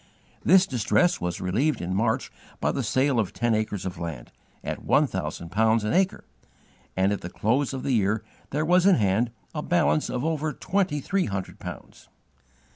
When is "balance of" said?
9.61-10.25